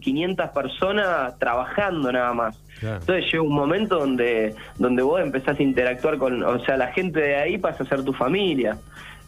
500 0.00 0.50
personas 0.50 1.38
trabajando 1.38 2.12
nada 2.12 2.34
más. 2.34 2.60
Entonces 2.82 3.24
llega 3.32 3.42
un 3.42 3.54
momento 3.54 3.98
donde, 3.98 4.54
donde 4.76 5.02
vos 5.02 5.20
empezás 5.20 5.58
a 5.58 5.62
interactuar 5.62 6.18
con, 6.18 6.42
o 6.42 6.64
sea, 6.64 6.76
la 6.76 6.88
gente 6.88 7.20
de 7.20 7.36
ahí 7.36 7.58
pasa 7.58 7.84
a 7.84 7.86
ser 7.86 8.04
tu 8.04 8.12
familia. 8.12 8.76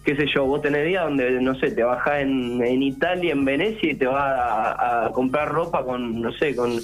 qué 0.05 0.15
sé 0.17 0.27
yo, 0.27 0.45
vos 0.45 0.61
tenés 0.61 0.87
días 0.87 1.05
donde, 1.05 1.41
no 1.41 1.55
sé, 1.55 1.71
te 1.71 1.83
bajás 1.83 2.21
en, 2.21 2.63
en 2.63 2.83
Italia, 2.83 3.33
en 3.33 3.45
Venecia 3.45 3.91
y 3.91 3.95
te 3.95 4.07
vas 4.07 4.23
a, 4.23 5.07
a 5.07 5.13
comprar 5.13 5.49
ropa 5.49 5.83
con, 5.83 6.21
no 6.21 6.33
sé, 6.33 6.55
con, 6.55 6.79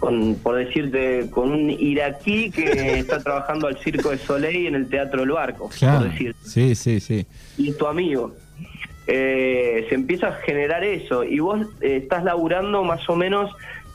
con, 0.00 0.34
por 0.36 0.56
decirte, 0.56 1.28
con 1.30 1.52
un 1.52 1.70
iraquí 1.70 2.50
que 2.50 2.64
está 2.98 3.22
trabajando 3.22 3.68
al 3.68 3.78
Circo 3.78 4.10
de 4.10 4.18
Soleil 4.18 4.66
en 4.66 4.74
el 4.74 4.88
Teatro 4.88 5.20
del 5.20 5.30
Barco, 5.30 5.68
Claro. 5.78 6.00
por 6.00 6.10
decir. 6.10 6.34
Sí, 6.42 6.74
sí, 6.74 6.98
sí. 6.98 7.26
Y 7.58 7.72
tu 7.72 7.86
amigo. 7.86 8.34
Eh, 9.06 9.86
se 9.88 9.94
empieza 9.94 10.28
a 10.28 10.32
generar 10.32 10.84
eso 10.84 11.24
y 11.24 11.40
vos 11.40 11.66
eh, 11.80 11.96
estás 11.96 12.22
laburando 12.24 12.84
más 12.84 13.08
o 13.08 13.16
menos 13.16 13.50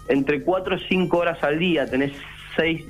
entre 0.09 0.41
4 0.41 0.75
o 0.75 0.79
5 0.79 1.17
horas 1.17 1.41
al 1.43 1.57
día, 1.57 1.85
tenés 1.85 2.12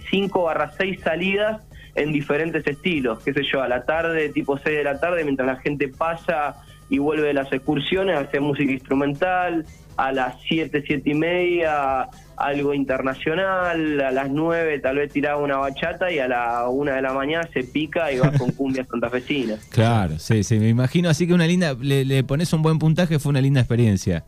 5 0.10 0.44
barra 0.44 0.72
6 0.78 1.00
salidas 1.02 1.62
en 1.94 2.12
diferentes 2.12 2.66
estilos, 2.68 3.20
qué 3.24 3.32
sé 3.32 3.44
yo, 3.44 3.62
a 3.62 3.68
la 3.68 3.86
tarde, 3.86 4.30
tipo 4.30 4.58
6 4.58 4.78
de 4.78 4.84
la 4.84 5.00
tarde, 5.00 5.24
mientras 5.24 5.48
la 5.48 5.56
gente 5.58 5.88
pasa 5.88 6.56
y 6.90 6.98
vuelve 6.98 7.28
de 7.28 7.34
las 7.36 7.52
excursiones, 7.54 8.18
hacer 8.18 8.42
música 8.42 8.72
instrumental, 8.72 9.66
a 9.98 10.12
las 10.12 10.36
7, 10.48 10.84
7 10.86 11.10
y 11.10 11.14
media 11.14 12.08
algo 12.38 12.74
internacional, 12.74 14.02
a 14.02 14.12
las 14.12 14.30
9 14.30 14.80
tal 14.80 14.98
vez 14.98 15.12
tiraba 15.12 15.42
una 15.42 15.58
bachata 15.58 16.12
y 16.12 16.20
a 16.20 16.28
la 16.28 16.68
1 16.70 16.94
de 16.94 17.02
la 17.02 17.14
mañana 17.14 17.48
se 17.54 17.64
pica 17.64 18.12
y 18.12 18.20
vas 18.20 18.38
con 18.38 18.52
cumbia 18.56 18.86
santafesina. 18.86 19.58
Claro, 19.72 20.20
sí, 20.20 20.44
sí, 20.44 20.60
me 20.60 20.70
imagino. 20.70 21.10
Así 21.10 21.28
que 21.28 21.34
una 21.34 21.48
linda, 21.48 21.76
le, 21.80 22.06
le 22.06 22.24
pones 22.24 22.52
un 22.54 22.62
buen 22.62 22.80
puntaje, 22.80 23.20
fue 23.20 23.30
una 23.32 23.42
linda 23.42 23.62
experiencia. 23.62 24.24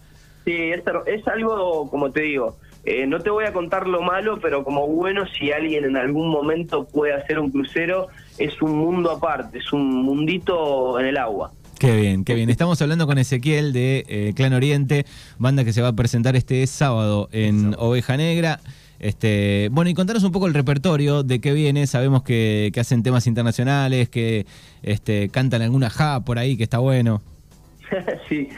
Sí, 0.45 0.53
es, 0.53 0.81
es 1.07 1.27
algo, 1.27 1.89
como 1.89 2.11
te 2.11 2.21
digo, 2.21 2.57
eh, 2.89 3.05
no 3.05 3.19
te 3.19 3.29
voy 3.29 3.43
a 3.43 3.51
contar 3.51 3.85
lo 3.85 4.01
malo, 4.01 4.39
pero 4.41 4.63
como 4.63 4.87
bueno, 4.87 5.25
si 5.27 5.51
alguien 5.51 5.83
en 5.83 5.97
algún 5.97 6.29
momento 6.29 6.85
puede 6.85 7.11
hacer 7.11 7.37
un 7.37 7.51
crucero, 7.51 8.07
es 8.37 8.61
un 8.61 8.77
mundo 8.77 9.11
aparte, 9.11 9.57
es 9.57 9.73
un 9.73 10.03
mundito 10.03 10.97
en 10.97 11.07
el 11.07 11.17
agua. 11.17 11.51
Qué 11.79 11.95
bien, 11.95 12.23
qué 12.23 12.33
bien. 12.33 12.49
Estamos 12.49 12.81
hablando 12.81 13.05
con 13.05 13.19
Ezequiel 13.19 13.71
de 13.71 14.03
eh, 14.07 14.33
Clan 14.35 14.53
Oriente, 14.53 15.05
banda 15.37 15.63
que 15.63 15.73
se 15.73 15.83
va 15.83 15.89
a 15.89 15.93
presentar 15.93 16.35
este 16.35 16.65
sábado 16.65 17.29
en 17.31 17.75
Oveja 17.77 18.17
Negra. 18.17 18.59
Este, 18.99 19.69
bueno, 19.71 19.87
y 19.91 19.93
contanos 19.93 20.23
un 20.23 20.31
poco 20.31 20.47
el 20.47 20.55
repertorio 20.55 21.21
de 21.21 21.39
qué 21.39 21.53
viene. 21.53 21.85
Sabemos 21.85 22.23
que, 22.23 22.71
que 22.73 22.79
hacen 22.79 23.03
temas 23.03 23.27
internacionales, 23.27 24.09
que 24.09 24.47
este, 24.81 25.29
cantan 25.29 25.61
alguna 25.61 25.91
ja 25.91 26.21
por 26.21 26.39
ahí, 26.39 26.57
que 26.57 26.63
está 26.63 26.79
bueno. 26.79 27.21
sí. 28.27 28.49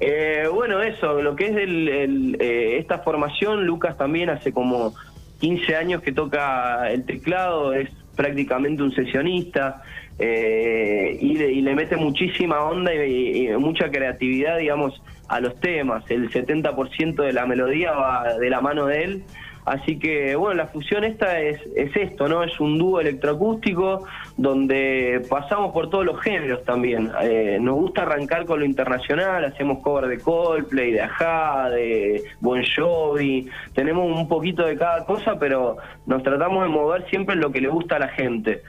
Eh, 0.00 0.48
bueno, 0.50 0.80
eso, 0.80 1.20
lo 1.20 1.36
que 1.36 1.48
es 1.48 1.56
el, 1.56 1.88
el, 1.88 2.36
eh, 2.40 2.78
esta 2.78 3.00
formación, 3.00 3.66
Lucas 3.66 3.98
también 3.98 4.30
hace 4.30 4.50
como 4.50 4.94
15 5.40 5.76
años 5.76 6.00
que 6.00 6.12
toca 6.12 6.90
el 6.90 7.04
teclado, 7.04 7.74
es 7.74 7.90
prácticamente 8.16 8.82
un 8.82 8.94
sesionista 8.94 9.82
eh, 10.24 11.18
y, 11.20 11.32
y, 11.42 11.62
le, 11.62 11.74
mete 11.74 11.96
muchísima 11.96 12.62
onda 12.62 12.94
y, 12.94 13.48
y, 13.48 13.56
mucha 13.56 13.90
creatividad, 13.90 14.56
digamos, 14.58 15.02
a 15.26 15.40
los 15.40 15.58
temas. 15.58 16.08
El 16.08 16.30
70% 16.30 17.24
de 17.24 17.32
la 17.32 17.44
melodía 17.44 17.90
va 17.90 18.34
de 18.38 18.48
la 18.48 18.60
mano 18.60 18.86
de 18.86 19.02
él. 19.02 19.24
Así 19.64 19.98
que, 19.98 20.36
bueno, 20.36 20.54
la 20.54 20.66
fusión 20.68 21.02
esta 21.02 21.40
es, 21.40 21.60
es 21.74 21.94
esto, 21.96 22.28
¿no? 22.28 22.44
Es 22.44 22.60
un 22.60 22.78
dúo 22.78 23.00
electroacústico 23.00 24.06
donde 24.36 25.24
pasamos 25.28 25.72
por 25.72 25.90
todos 25.90 26.04
los 26.04 26.20
géneros 26.20 26.64
también. 26.64 27.10
Eh, 27.22 27.58
nos 27.60 27.74
gusta 27.74 28.02
arrancar 28.02 28.44
con 28.44 28.60
lo 28.60 28.64
internacional, 28.64 29.44
hacemos 29.44 29.80
cover 29.82 30.06
de 30.06 30.18
Coldplay, 30.18 30.92
de 30.92 31.02
Aja, 31.02 31.68
de 31.70 32.22
Bon 32.40 32.62
Jovi, 32.64 33.48
tenemos 33.74 34.06
un 34.06 34.28
poquito 34.28 34.64
de 34.64 34.76
cada 34.76 35.04
cosa, 35.04 35.36
pero 35.38 35.78
nos 36.06 36.22
tratamos 36.22 36.62
de 36.62 36.68
mover 36.68 37.08
siempre 37.08 37.34
en 37.34 37.40
lo 37.40 37.50
que 37.50 37.60
le 37.60 37.68
gusta 37.68 37.96
a 37.96 38.00
la 38.00 38.08
gente. 38.08 38.62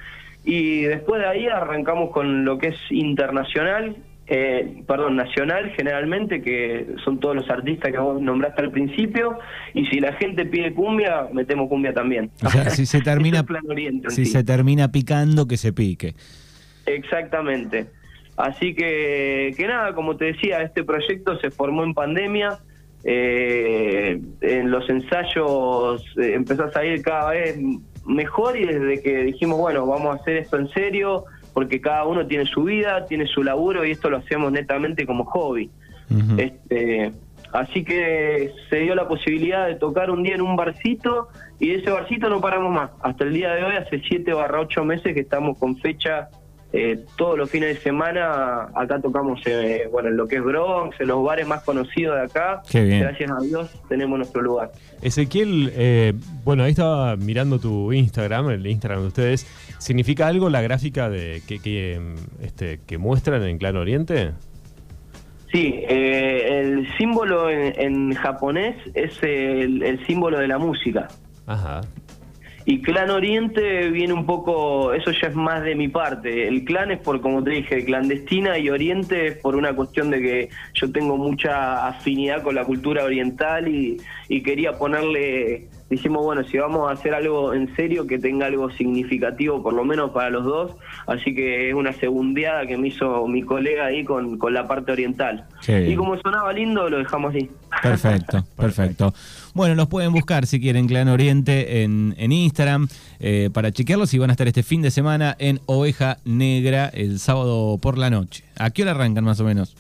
Y 0.44 0.82
después 0.84 1.22
de 1.22 1.28
ahí 1.28 1.48
arrancamos 1.48 2.12
con 2.12 2.44
lo 2.44 2.58
que 2.58 2.70
es 2.70 2.78
internacional, 2.90 3.96
eh, 4.28 4.84
perdón, 4.88 5.16
nacional 5.16 5.72
generalmente, 5.76 6.42
que 6.42 6.96
son 7.04 7.20
todos 7.20 7.36
los 7.36 7.50
artistas 7.50 7.92
que 7.92 7.98
vos 7.98 8.22
nombraste 8.22 8.62
al 8.62 8.72
principio, 8.72 9.38
y 9.74 9.86
si 9.88 10.00
la 10.00 10.14
gente 10.14 10.46
pide 10.46 10.74
cumbia, 10.74 11.28
metemos 11.34 11.70
cumbia 11.70 11.94
también. 11.94 12.32
O 12.44 12.50
sea, 12.50 12.70
si 12.70 12.86
se 12.86 13.02
termina, 13.02 13.46
oriente, 13.68 14.10
si 14.10 14.26
sí. 14.26 14.32
se 14.32 14.44
termina 14.44 14.92
picando, 14.92 15.48
que 15.48 15.58
se 15.58 15.74
pique. 15.74 16.16
Exactamente. 16.86 17.88
Así 18.36 18.74
que, 18.74 19.54
que 19.56 19.68
nada, 19.68 19.94
como 19.94 20.18
te 20.18 20.26
decía, 20.26 20.62
este 20.62 20.84
proyecto 20.84 21.38
se 21.40 21.52
formó 21.52 21.84
en 21.84 21.94
pandemia. 21.94 22.60
Eh, 23.06 24.22
en 24.40 24.72
los 24.72 24.90
ensayos 24.90 26.02
eh, 26.18 26.36
empezás 26.36 26.74
a 26.78 26.86
ir 26.86 27.02
cada 27.02 27.32
vez 27.32 27.58
mejor 28.06 28.58
y 28.58 28.66
desde 28.66 29.02
que 29.02 29.24
dijimos, 29.24 29.60
bueno, 29.60 29.86
vamos 29.86 30.16
a 30.16 30.22
hacer 30.22 30.38
esto 30.38 30.58
en 30.58 30.70
serio, 30.70 31.26
porque 31.54 31.80
cada 31.82 32.06
uno 32.06 32.26
tiene 32.26 32.46
su 32.46 32.64
vida, 32.64 33.06
tiene 33.06 33.28
su 33.28 33.44
laburo 33.44 33.86
y 33.86 33.92
esto 33.92 34.10
lo 34.10 34.18
hacemos 34.18 34.52
netamente 34.52 35.06
como 35.06 35.26
hobby. 35.26 35.70
Uh 36.10 36.16
-huh. 36.16 36.40
este, 36.40 37.12
así 37.54 37.84
que 37.84 38.52
se 38.70 38.78
dio 38.78 38.96
la 38.96 39.08
posibilidad 39.08 39.68
de 39.68 39.76
tocar 39.76 40.12
un 40.12 40.24
día 40.24 40.36
en 40.36 40.42
un 40.42 40.56
barcito 40.56 41.30
y 41.60 41.70
de 41.70 41.76
ese 41.76 41.92
barcito 41.92 42.30
no 42.30 42.42
paramos 42.42 42.74
más. 42.74 42.92
Hasta 43.02 43.24
el 43.24 43.34
día 43.34 43.54
de 43.54 43.64
hoy, 43.64 43.76
hace 43.76 44.00
7 44.00 44.34
barra 44.34 44.60
8 44.60 44.84
meses 44.84 45.14
que 45.14 45.22
estamos 45.22 45.58
con 45.58 45.78
fecha 45.78 46.30
eh, 46.76 47.06
todos 47.16 47.38
los 47.38 47.52
fines 47.52 47.76
de 47.76 47.82
semana. 47.82 48.64
Acá 48.74 49.00
tocamos 49.00 49.40
eh, 49.46 49.88
bueno, 49.92 50.10
en 50.10 50.18
lo 50.18 50.28
que 50.28 50.38
es 50.38 50.44
Bronx, 50.44 51.00
en 51.00 51.08
los 51.08 51.24
bares 51.24 51.48
más 51.48 51.64
conocidos 51.64 52.16
de 52.16 52.24
acá. 52.24 52.64
Gracias 52.72 53.32
a 53.32 53.40
Dios 53.42 53.72
tenemos 53.88 54.18
nuestro 54.18 54.42
lugar. 54.42 54.72
Ezequiel, 55.04 55.72
eh, 55.76 56.14
bueno, 56.44 56.64
ahí 56.64 56.72
estaba 56.72 57.16
mirando 57.16 57.60
tu 57.60 57.94
Instagram, 57.94 58.50
el 58.50 58.66
Instagram 58.66 59.02
de 59.02 59.08
ustedes. 59.08 59.48
¿Significa 59.78 60.28
algo 60.28 60.50
la 60.50 60.62
gráfica 60.62 61.10
de 61.12 61.44
que, 61.48 61.60
que, 61.60 62.02
este, 62.42 62.80
que 62.88 62.98
muestran 62.98 63.44
en 63.44 63.60
Clan 63.60 63.78
Oriente? 63.78 64.32
Sí, 65.52 65.76
eh, 65.88 66.62
el 66.62 66.88
símbolo 66.98 67.52
en, 67.52 67.80
en, 67.80 68.14
japonés 68.16 68.76
es 68.96 69.22
el, 69.22 69.84
el, 69.84 70.04
símbolo 70.08 70.40
de 70.40 70.48
la 70.48 70.58
música. 70.58 71.08
Ajá. 71.46 71.82
Y 72.66 72.82
Clan 72.82 73.10
Oriente 73.10 73.90
viene 73.90 74.14
un 74.14 74.26
poco, 74.26 74.94
eso 74.94 75.12
ya 75.12 75.28
es 75.28 75.36
más 75.36 75.64
de 75.64 75.76
mi 75.76 75.90
parte. 75.90 76.48
El 76.48 76.64
clan 76.64 76.92
es 76.92 77.00
por, 77.00 77.20
como 77.20 77.44
te 77.44 77.52
dije, 77.52 77.84
clandestina 77.84 78.58
y 78.58 78.70
Oriente 78.70 79.28
es 79.28 79.38
por 79.38 79.56
una 79.56 79.76
cuestión 79.76 80.10
de 80.10 80.22
que 80.22 80.50
yo 80.74 80.92
tengo 80.92 81.18
mucha 81.18 81.88
afinidad 81.88 82.42
con 82.42 82.56
la 82.56 82.64
cultura 82.64 83.04
oriental 83.04 83.68
y, 83.68 83.98
y 84.30 84.42
quería 84.44 84.78
ponerle, 84.78 85.68
dijimos, 85.90 86.24
bueno, 86.24 86.44
si 86.46 86.58
vamos 86.58 86.90
a 86.90 86.94
hacer 86.94 87.14
algo 87.14 87.54
en 87.54 87.76
serio 87.76 88.08
que 88.08 88.18
tenga 88.18 88.46
algo 88.46 88.70
significativo, 88.72 89.62
por 89.62 89.74
lo 89.74 89.84
menos 89.84 90.12
para 90.12 90.30
los 90.30 90.46
dos. 90.46 90.76
Así 91.06 91.36
que 91.36 91.70
es 91.70 91.76
una 91.76 91.92
segundeada 91.92 92.66
que 92.66 92.78
me 92.78 92.88
hizo 92.88 93.28
mi 93.28 93.42
colega 93.42 93.88
ahí 93.88 94.06
con, 94.06 94.38
con 94.38 94.54
la 94.54 94.68
parte 94.68 94.94
oriental. 94.94 95.46
Y 95.68 95.96
como 95.96 96.18
sonaba 96.18 96.54
lindo, 96.54 96.90
lo 96.90 97.00
dejamos 97.00 97.36
así. 97.36 97.50
Perfecto, 97.90 98.46
perfecto. 98.56 99.14
Bueno, 99.54 99.76
los 99.76 99.88
pueden 99.88 100.14
buscar 100.14 100.48
si 100.48 100.62
quieren 100.62 100.88
Clan 100.88 101.10
Oriente 101.10 101.84
en, 101.84 102.16
en 102.18 102.32
Instagram 102.32 102.88
eh, 103.20 103.50
para 103.54 103.72
chequearlos 103.72 104.14
y 104.14 104.20
van 104.20 104.30
a 104.30 104.34
estar 104.34 104.48
este 104.48 104.64
fin 104.64 104.82
de 104.82 104.90
semana 104.90 105.36
en 105.38 105.60
Oveja 105.66 106.18
Negra 106.24 106.88
el 106.88 107.20
sábado 107.20 107.78
por 107.80 107.98
la 107.98 108.10
noche. 108.10 108.46
¿A 108.58 108.70
qué 108.70 108.84
hora 108.84 108.92
arrancan 108.92 109.26
más 109.26 109.42
o 109.42 109.44
menos? 109.44 109.76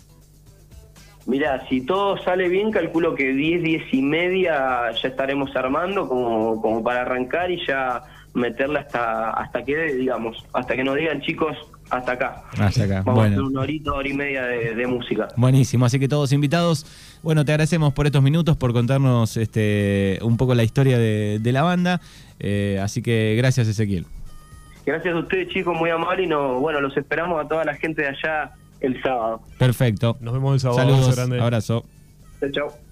Mirá, 1.26 1.66
si 1.70 1.82
todo 1.86 2.18
sale 2.18 2.50
bien, 2.50 2.72
calculo 2.72 3.16
que 3.16 3.32
10, 3.32 3.64
10 3.64 3.94
y 3.94 4.02
media 4.02 4.92
ya 4.92 5.08
estaremos 5.08 5.56
armando 5.56 6.10
como, 6.10 6.62
como 6.62 6.84
para 6.84 7.02
arrancar 7.04 7.50
y 7.50 7.66
ya 7.66 8.04
meterla 8.34 8.82
hasta 8.82 9.30
hasta 9.30 9.64
que, 9.64 9.94
digamos, 9.94 10.46
hasta 10.52 10.76
que 10.76 10.84
nos 10.84 10.98
digan 10.98 11.22
chicos, 11.22 11.56
hasta 11.98 12.12
acá. 12.14 12.44
Hasta 12.58 12.84
acá, 12.84 13.04
Vamos 13.06 13.22
bueno. 13.22 13.22
a 13.22 13.28
hacer 13.28 13.42
una 13.42 13.62
horita, 13.62 13.94
hora 13.94 14.10
y 14.10 14.14
media 14.14 14.44
de, 14.44 14.76
de, 14.76 14.88
música. 14.88 15.28
Buenísimo, 15.38 15.86
así 15.86 16.00
que 16.00 16.08
todos 16.08 16.32
invitados. 16.32 16.86
Bueno, 17.22 17.46
te 17.46 17.52
agradecemos 17.52 17.94
por 17.94 18.06
estos 18.06 18.24
minutos, 18.24 18.58
por 18.58 18.74
contarnos 18.74 19.38
este 19.38 20.20
un 20.22 20.38
poco 20.38 20.56
la 20.56 20.64
historia 20.64 20.98
de, 20.98 21.40
de 21.40 21.52
la 21.52 21.62
banda. 21.62 22.02
Eh, 22.40 22.80
así 22.82 23.02
que 23.02 23.36
gracias, 23.38 23.68
Ezequiel. 23.68 24.06
Gracias 24.86 25.16
a 25.16 25.20
ustedes, 25.20 25.50
chicos, 25.50 25.78
muy 25.78 25.90
amables. 25.90 26.26
Y 26.26 26.30
no, 26.30 26.60
bueno, 26.60 26.82
los 26.82 26.96
esperamos 26.98 27.44
a 27.44 27.48
toda 27.48 27.64
la 27.64 27.76
gente 27.76 28.02
de 28.02 28.10
allá 28.10 28.52
el 28.82 29.02
sábado. 29.02 29.42
Perfecto. 29.58 30.18
Nos 30.20 30.34
vemos 30.34 30.54
el 30.56 30.60
sábado. 30.60 30.80
Saludos, 30.80 31.16
grande. 31.16 31.40
abrazo. 31.40 31.86
Chao, 32.42 32.52
chao. 32.52 32.83